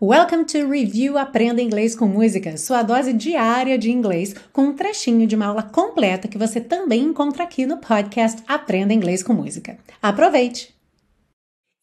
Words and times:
Welcome 0.00 0.44
to 0.44 0.70
Review 0.70 1.18
Aprenda 1.18 1.60
Inglês 1.60 1.96
com 1.96 2.06
Música, 2.06 2.56
sua 2.56 2.84
dose 2.84 3.12
diária 3.12 3.76
de 3.76 3.90
inglês, 3.90 4.32
com 4.52 4.66
um 4.66 4.72
trechinho 4.72 5.26
de 5.26 5.34
uma 5.34 5.46
aula 5.46 5.64
completa 5.64 6.28
que 6.28 6.38
você 6.38 6.60
também 6.60 7.02
encontra 7.02 7.42
aqui 7.42 7.66
no 7.66 7.78
podcast 7.78 8.40
Aprenda 8.46 8.94
Inglês 8.94 9.24
com 9.24 9.32
Música. 9.32 9.76
Aproveite! 10.00 10.72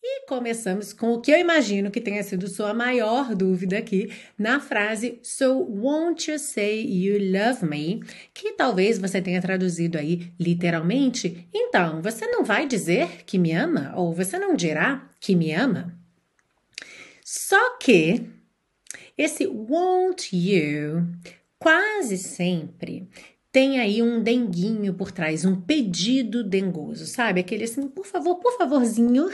E 0.02 0.26
começamos 0.28 0.94
com 0.94 1.12
o 1.12 1.20
que 1.20 1.30
eu 1.30 1.38
imagino 1.38 1.92
que 1.92 2.00
tenha 2.00 2.24
sido 2.24 2.48
sua 2.48 2.74
maior 2.74 3.36
dúvida 3.36 3.78
aqui 3.78 4.10
na 4.40 4.62
frase 4.62 5.20
So 5.22 5.68
won't 5.68 6.32
you 6.32 6.40
say 6.40 6.86
you 6.88 7.18
love 7.20 7.66
me? 7.66 8.02
Que 8.34 8.54
talvez 8.54 8.98
você 8.98 9.22
tenha 9.22 9.42
traduzido 9.42 9.98
aí 9.98 10.32
literalmente. 10.40 11.50
Então, 11.54 12.02
você 12.02 12.26
não 12.28 12.46
vai 12.46 12.66
dizer 12.66 13.26
que 13.26 13.38
me 13.38 13.52
ama? 13.52 13.92
Ou 13.94 14.14
você 14.14 14.40
não 14.40 14.56
dirá 14.56 15.06
que 15.20 15.36
me 15.36 15.52
ama? 15.52 15.94
Só 17.28 17.65
que 17.86 18.26
esse 19.16 19.46
won't 19.46 20.36
you 20.36 21.08
quase 21.60 22.18
sempre 22.18 23.08
tem 23.52 23.80
aí 23.80 24.02
um 24.02 24.22
denguinho 24.22 24.94
por 24.96 25.12
trás, 25.14 25.46
um 25.46 25.56
pedido 25.56 26.44
dengoso, 26.44 27.06
sabe? 27.06 27.40
Aquele 27.40 27.64
assim, 27.64 27.88
por 27.88 28.06
favor, 28.06 28.36
por 28.36 28.58
favorzinho, 28.58 29.30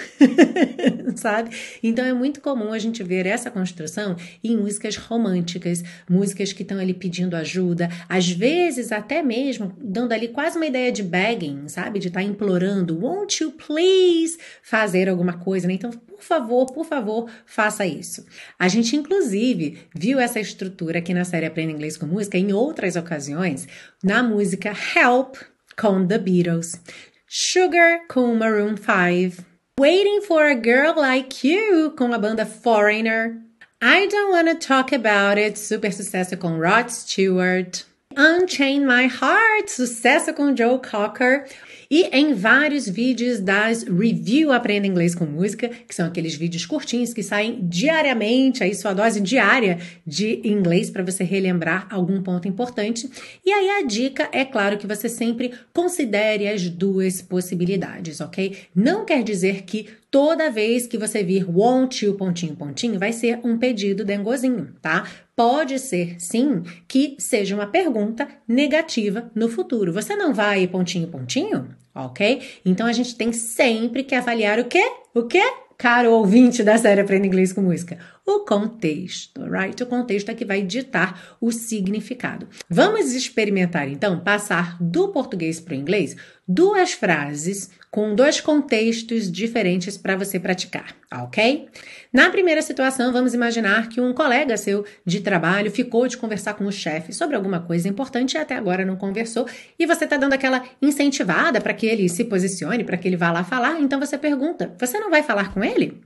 sabe? 1.15 1.49
Então 1.81 2.05
é 2.05 2.13
muito 2.13 2.39
comum 2.39 2.71
a 2.71 2.77
gente 2.77 3.01
ver 3.01 3.25
essa 3.25 3.49
construção 3.49 4.15
em 4.43 4.55
músicas 4.55 4.95
românticas, 4.95 5.83
músicas 6.07 6.53
que 6.53 6.61
estão 6.61 6.77
ali 6.77 6.93
pedindo 6.93 7.35
ajuda, 7.35 7.89
às 8.07 8.29
vezes 8.29 8.91
até 8.91 9.23
mesmo 9.23 9.73
dando 9.81 10.11
ali 10.11 10.27
quase 10.27 10.55
uma 10.55 10.67
ideia 10.67 10.91
de 10.91 11.01
begging, 11.01 11.67
sabe? 11.67 11.97
De 11.97 12.09
estar 12.09 12.19
tá 12.19 12.23
implorando, 12.23 12.99
won't 12.99 13.41
you 13.41 13.53
please 13.53 14.37
fazer 14.61 15.09
alguma 15.09 15.33
coisa, 15.33 15.67
né? 15.67 15.73
Então, 15.73 15.89
por 16.21 16.27
favor, 16.27 16.65
por 16.71 16.85
favor, 16.85 17.29
faça 17.45 17.85
isso. 17.85 18.23
A 18.59 18.67
gente, 18.67 18.95
inclusive, 18.95 19.79
viu 19.93 20.19
essa 20.19 20.39
estrutura 20.39 20.99
aqui 20.99 21.13
na 21.15 21.25
série 21.25 21.47
Aprenda 21.47 21.71
Inglês 21.71 21.97
com 21.97 22.05
Música 22.05 22.37
em 22.37 22.53
outras 22.53 22.95
ocasiões, 22.95 23.67
na 24.03 24.21
música 24.21 24.71
Help 24.95 25.35
com 25.79 26.05
The 26.05 26.19
Beatles, 26.19 26.79
Sugar 27.27 28.01
com 28.07 28.35
Maroon 28.35 28.75
5, 28.77 29.43
Waiting 29.79 30.21
for 30.21 30.43
a 30.43 30.53
Girl 30.53 30.93
Like 30.95 31.47
You 31.47 31.91
com 31.91 32.13
a 32.13 32.19
banda 32.19 32.45
Foreigner, 32.45 33.37
I 33.81 34.07
Don't 34.07 34.31
Wanna 34.31 34.55
Talk 34.55 34.93
About 34.93 35.41
It, 35.41 35.57
super 35.57 35.91
sucesso 35.91 36.37
com 36.37 36.59
Rod 36.59 36.89
Stewart, 36.89 37.83
Unchain 38.17 38.81
My 38.81 39.05
Heart, 39.05 39.69
sucesso 39.69 40.33
com 40.33 40.55
Joe 40.55 40.79
Cocker, 40.79 41.45
e 41.89 42.03
em 42.13 42.33
vários 42.33 42.87
vídeos 42.87 43.39
das 43.39 43.83
Review 43.83 44.51
Aprenda 44.51 44.87
Inglês 44.87 45.13
com 45.13 45.25
Música, 45.25 45.69
que 45.69 45.93
são 45.93 46.07
aqueles 46.07 46.35
vídeos 46.35 46.65
curtinhos 46.65 47.13
que 47.13 47.21
saem 47.21 47.59
diariamente, 47.61 48.63
aí 48.63 48.73
sua 48.73 48.93
dose 48.93 49.19
diária 49.19 49.77
de 50.07 50.41
inglês 50.45 50.89
para 50.89 51.03
você 51.03 51.23
relembrar 51.23 51.87
algum 51.89 52.23
ponto 52.23 52.47
importante. 52.47 53.09
E 53.45 53.51
aí 53.51 53.69
a 53.69 53.85
dica 53.85 54.29
é 54.31 54.45
claro 54.45 54.77
que 54.77 54.87
você 54.87 55.09
sempre 55.09 55.53
considere 55.73 56.47
as 56.47 56.69
duas 56.69 57.21
possibilidades, 57.21 58.21
ok? 58.21 58.57
Não 58.73 59.03
quer 59.03 59.21
dizer 59.21 59.63
que 59.63 59.87
toda 60.09 60.49
vez 60.49 60.87
que 60.87 60.97
você 60.97 61.23
vir 61.23 61.45
want 61.49 62.01
you, 62.01 62.13
pontinho, 62.13 62.55
pontinho, 62.55 62.99
vai 62.99 63.11
ser 63.11 63.39
um 63.43 63.57
pedido 63.57 64.05
dengozinho, 64.05 64.75
tá? 64.81 65.05
Pode 65.41 65.79
ser, 65.79 66.15
sim, 66.19 66.61
que 66.87 67.15
seja 67.17 67.55
uma 67.55 67.65
pergunta 67.65 68.27
negativa 68.47 69.31
no 69.33 69.49
futuro. 69.49 69.91
Você 69.91 70.15
não 70.15 70.33
vai 70.33 70.67
pontinho, 70.67 71.07
pontinho? 71.07 71.75
ok? 71.95 72.41
Então 72.65 72.85
a 72.87 72.93
gente 72.93 73.15
tem 73.15 73.33
sempre 73.33 74.03
que 74.03 74.15
avaliar 74.15 74.59
o 74.59 74.65
quê? 74.65 74.83
O 75.13 75.23
quê? 75.23 75.41
Caro 75.77 76.11
ouvinte 76.11 76.63
da 76.63 76.77
série 76.77 77.01
Aprenda 77.01 77.25
Inglês 77.25 77.51
com 77.51 77.61
Música, 77.61 77.97
o 78.37 78.45
contexto, 78.45 79.41
right? 79.43 79.81
O 79.81 79.85
contexto 79.85 80.29
é 80.29 80.33
que 80.33 80.45
vai 80.45 80.61
ditar 80.61 81.37
o 81.39 81.51
significado. 81.51 82.47
Vamos 82.69 83.13
experimentar 83.13 83.87
então 83.87 84.19
passar 84.19 84.77
do 84.81 85.09
português 85.09 85.59
para 85.59 85.73
o 85.73 85.77
inglês 85.77 86.15
duas 86.47 86.91
frases 86.91 87.69
com 87.89 88.15
dois 88.15 88.39
contextos 88.39 89.31
diferentes 89.31 89.97
para 89.97 90.15
você 90.15 90.39
praticar, 90.39 90.95
ok? 91.11 91.67
Na 92.11 92.29
primeira 92.29 92.61
situação, 92.61 93.11
vamos 93.11 93.33
imaginar 93.33 93.89
que 93.89 94.01
um 94.01 94.13
colega 94.13 94.57
seu 94.57 94.85
de 95.05 95.19
trabalho 95.21 95.71
ficou 95.71 96.07
de 96.07 96.17
conversar 96.17 96.53
com 96.53 96.65
o 96.65 96.71
chefe 96.71 97.13
sobre 97.13 97.35
alguma 97.35 97.59
coisa 97.59 97.87
importante 97.87 98.33
e 98.33 98.37
até 98.37 98.55
agora 98.55 98.85
não 98.85 98.95
conversou, 98.95 99.45
e 99.77 99.85
você 99.85 100.05
está 100.05 100.17
dando 100.17 100.33
aquela 100.33 100.63
incentivada 100.81 101.59
para 101.59 101.73
que 101.73 101.85
ele 101.85 102.07
se 102.09 102.25
posicione, 102.25 102.83
para 102.83 102.97
que 102.97 103.07
ele 103.07 103.17
vá 103.17 103.31
lá 103.31 103.43
falar, 103.43 103.79
então 103.79 103.99
você 103.99 104.17
pergunta: 104.17 104.73
você 104.77 104.99
não 104.99 105.09
vai 105.09 105.23
falar 105.23 105.53
com 105.53 105.63
ele? 105.63 106.01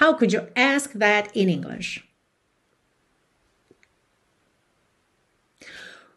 How 0.00 0.14
could 0.14 0.32
you 0.32 0.48
ask 0.56 0.92
that 0.94 1.30
in 1.34 1.48
English? 1.48 2.04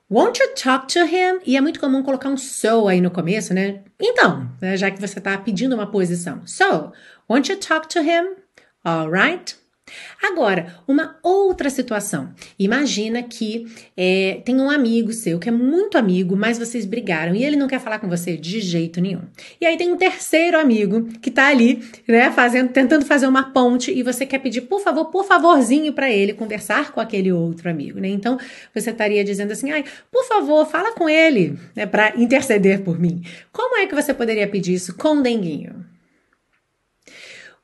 Won't 0.10 0.40
you 0.40 0.56
talk 0.56 0.88
to 0.94 1.06
him? 1.06 1.42
E 1.46 1.58
é 1.58 1.62
muito 1.62 1.80
comum 1.80 2.02
colocar 2.02 2.30
um 2.30 2.38
so 2.38 2.88
aí 2.88 3.02
no 3.02 3.12
começo, 3.12 3.54
né? 3.54 3.84
Então, 4.00 4.50
né, 4.62 4.78
já 4.78 4.90
que 4.90 5.02
você 5.02 5.20
está 5.20 5.38
pedindo 5.38 5.76
uma 5.76 5.92
posição. 5.92 6.48
So, 6.48 6.94
won't 7.30 7.52
you 7.52 7.60
talk 7.60 7.88
to 7.90 8.00
him? 8.00 8.36
Alright? 8.86 9.58
Agora, 10.22 10.76
uma 10.88 11.18
outra 11.24 11.70
situação. 11.70 12.34
Imagina 12.58 13.24
que 13.24 13.66
é, 13.96 14.42
tem 14.44 14.60
um 14.60 14.70
amigo 14.70 15.14
seu 15.14 15.40
que 15.40 15.50
é 15.50 15.52
muito 15.52 15.98
amigo, 15.98 16.36
mas 16.36 16.58
vocês 16.58 16.86
brigaram 16.86 17.36
e 17.36 17.44
ele 17.44 17.56
não 17.56 17.68
quer 17.68 17.80
falar 17.80 18.00
com 18.00 18.10
você 18.10 18.36
de 18.36 18.60
jeito 18.60 19.00
nenhum. 19.00 19.22
E 19.60 19.66
aí 19.66 19.78
tem 19.78 19.92
um 19.92 19.98
terceiro 19.98 20.60
amigo 20.60 21.08
que 21.22 21.32
tá 21.32 21.48
ali, 21.48 21.84
né, 22.08 22.32
fazendo, 22.32 22.70
tentando 22.70 23.06
fazer 23.06 23.28
uma 23.28 23.52
ponte 23.52 23.92
e 23.92 24.04
você 24.04 24.26
quer 24.26 24.40
pedir, 24.40 24.62
por 24.62 24.82
favor, 24.82 25.06
por 25.06 25.26
favorzinho 25.26 25.94
para 25.94 26.12
ele 26.12 26.34
conversar 26.34 26.92
com 26.92 27.00
aquele 27.00 27.32
outro 27.32 27.70
amigo, 27.70 28.00
né? 28.00 28.10
Então 28.10 28.38
você 28.74 28.92
estaria 28.92 29.24
dizendo 29.24 29.52
assim, 29.52 29.72
ai, 29.72 29.84
por 30.12 30.26
favor, 30.26 30.66
fala 30.66 30.94
com 30.94 31.10
ele, 31.10 31.58
né, 31.76 31.86
para 31.86 32.14
interceder 32.18 32.82
por 32.84 33.00
mim. 33.00 33.22
Como 33.52 33.78
é 33.78 33.88
que 33.88 33.96
você 33.96 34.14
poderia 34.14 34.48
pedir 34.48 34.74
isso 34.74 34.96
com 34.96 35.22
denguinho? 35.22 35.86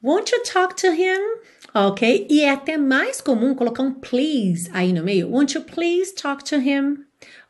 Won't 0.02 0.34
you 0.36 0.44
talk 0.44 0.76
to 0.76 0.88
him? 0.88 1.40
Ok? 1.74 2.28
E 2.30 2.42
é 2.42 2.50
até 2.50 2.78
mais 2.78 3.22
comum 3.22 3.56
colocar 3.56 3.84
um 3.84 3.92
please 3.92 4.70
aí 4.74 4.94
no 4.94 5.04
meio. 5.04 5.30
Won't 5.30 5.58
you 5.58 5.64
please 5.64 6.14
talk 6.14 6.44
to 6.44 6.56
him? 6.56 6.98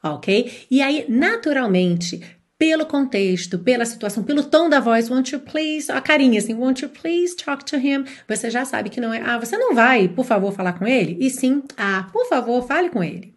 Ok? 0.01 0.66
E 0.69 0.81
aí, 0.81 1.06
naturalmente, 1.09 2.22
pelo 2.57 2.85
contexto, 2.85 3.59
pela 3.59 3.85
situação, 3.85 4.23
pelo 4.23 4.44
tom 4.44 4.69
da 4.69 4.79
voz, 4.79 5.09
won't 5.09 5.34
you 5.34 5.41
please, 5.41 5.91
a 5.91 6.00
carinha 6.00 6.39
assim, 6.39 6.53
won't 6.53 6.81
you 6.81 6.89
please 6.89 7.35
talk 7.35 7.66
to 7.66 7.75
him? 7.75 8.06
Você 8.28 8.50
já 8.50 8.63
sabe 8.63 8.89
que 8.89 9.01
não 9.01 9.13
é, 9.13 9.22
ah, 9.22 9.38
você 9.38 9.57
não 9.57 9.75
vai, 9.75 10.07
por 10.07 10.25
favor, 10.25 10.53
falar 10.53 10.73
com 10.73 10.88
ele? 10.88 11.17
E 11.19 11.29
sim, 11.29 11.63
ah, 11.75 12.07
por 12.13 12.25
favor, 12.28 12.66
fale 12.66 12.90
com 12.90 13.03
ele. 13.03 13.33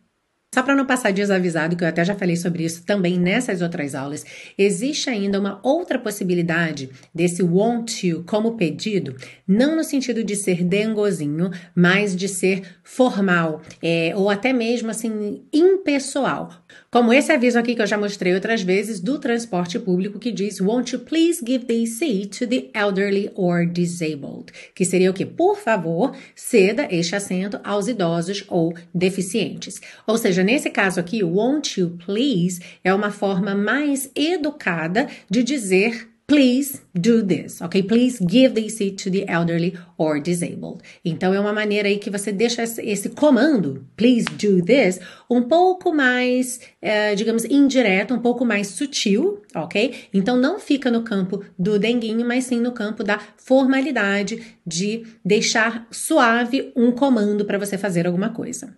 Só 0.56 0.62
para 0.62 0.74
não 0.74 0.86
passar 0.86 1.12
desavisado, 1.12 1.76
que 1.76 1.84
eu 1.84 1.88
até 1.88 2.02
já 2.02 2.14
falei 2.14 2.34
sobre 2.34 2.64
isso 2.64 2.82
também 2.82 3.18
nessas 3.18 3.60
outras 3.60 3.94
aulas, 3.94 4.24
existe 4.56 5.10
ainda 5.10 5.38
uma 5.38 5.60
outra 5.62 5.98
possibilidade 5.98 6.88
desse 7.14 7.42
want 7.42 8.02
you 8.02 8.24
como 8.26 8.56
pedido, 8.56 9.14
não 9.46 9.76
no 9.76 9.84
sentido 9.84 10.24
de 10.24 10.34
ser 10.34 10.64
dengozinho, 10.64 11.50
mas 11.74 12.16
de 12.16 12.26
ser 12.26 12.62
formal, 12.82 13.60
é, 13.82 14.14
ou 14.16 14.30
até 14.30 14.50
mesmo 14.50 14.90
assim, 14.90 15.42
impessoal. 15.52 16.50
Como 16.90 17.12
esse 17.12 17.30
aviso 17.30 17.58
aqui 17.58 17.74
que 17.74 17.82
eu 17.82 17.86
já 17.86 17.98
mostrei 17.98 18.32
outras 18.32 18.62
vezes 18.62 18.98
do 19.00 19.18
transporte 19.18 19.78
público 19.78 20.18
que 20.18 20.32
diz 20.32 20.58
Won't 20.58 20.94
you 20.94 21.00
please 21.00 21.44
give 21.46 21.66
the 21.66 21.84
seat 21.84 22.38
to 22.38 22.46
the 22.46 22.70
elderly 22.72 23.30
or 23.34 23.66
disabled? 23.66 24.52
Que 24.74 24.86
seria 24.86 25.10
o 25.10 25.14
que? 25.14 25.26
Por 25.26 25.58
favor, 25.58 26.16
ceda 26.34 26.88
este 26.90 27.14
assento 27.14 27.60
aos 27.62 27.88
idosos 27.88 28.44
ou 28.48 28.74
deficientes. 28.94 29.80
Ou 30.06 30.16
seja, 30.16 30.45
nesse 30.46 30.70
caso 30.70 30.98
aqui, 30.98 31.22
won't 31.22 31.78
you 31.78 31.98
please 32.06 32.60
é 32.82 32.94
uma 32.94 33.10
forma 33.10 33.54
mais 33.54 34.10
educada 34.14 35.08
de 35.28 35.42
dizer 35.42 36.08
Please 36.28 36.80
do 36.92 37.24
this, 37.24 37.60
ok? 37.60 37.84
Please 37.84 38.18
give 38.28 38.68
seat 38.68 38.96
to 39.04 39.08
the 39.12 39.24
elderly 39.28 39.78
or 39.96 40.20
disabled. 40.20 40.82
Então 41.04 41.32
é 41.32 41.38
uma 41.38 41.52
maneira 41.52 41.86
aí 41.86 41.98
que 41.98 42.10
você 42.10 42.32
deixa 42.32 42.64
esse 42.64 43.10
comando, 43.10 43.86
please 43.96 44.24
do 44.30 44.60
this, 44.60 44.98
um 45.30 45.42
pouco 45.42 45.94
mais, 45.94 46.58
uh, 46.82 47.14
digamos, 47.14 47.44
indireto, 47.44 48.12
um 48.12 48.18
pouco 48.18 48.44
mais 48.44 48.66
sutil, 48.66 49.40
ok? 49.54 49.94
Então 50.12 50.36
não 50.36 50.58
fica 50.58 50.90
no 50.90 51.02
campo 51.02 51.44
do 51.56 51.78
denguinho, 51.78 52.26
mas 52.26 52.46
sim 52.46 52.60
no 52.60 52.72
campo 52.72 53.04
da 53.04 53.20
formalidade 53.36 54.56
de 54.66 55.06
deixar 55.24 55.86
suave 55.92 56.72
um 56.74 56.90
comando 56.90 57.44
para 57.44 57.56
você 57.56 57.78
fazer 57.78 58.04
alguma 58.04 58.30
coisa. 58.30 58.74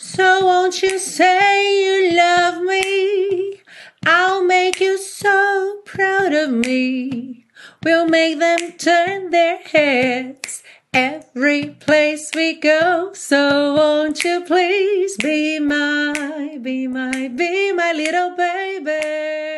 So 0.00 0.46
won't 0.46 0.80
you 0.80 0.96
say 0.96 1.82
you 1.82 2.16
love 2.16 2.62
me? 2.62 3.60
I'll 4.06 4.44
make 4.44 4.80
you 4.80 4.96
so 4.96 5.80
proud 5.84 6.32
of 6.32 6.50
me. 6.50 7.46
We'll 7.82 8.06
make 8.06 8.38
them 8.38 8.74
turn 8.78 9.30
their 9.30 9.58
heads 9.58 10.62
every 10.94 11.70
place 11.80 12.30
we 12.32 12.60
go. 12.60 13.12
So 13.14 13.74
won't 13.74 14.22
you 14.22 14.44
please 14.44 15.16
be 15.16 15.58
my, 15.58 16.60
be 16.62 16.86
my, 16.86 17.26
be 17.26 17.72
my 17.72 17.92
little 17.92 18.36
baby? 18.36 19.57